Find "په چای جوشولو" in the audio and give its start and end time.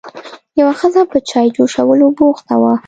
1.11-2.07